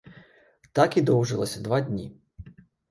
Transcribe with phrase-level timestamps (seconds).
[0.79, 2.05] Так і доўжылася два дні.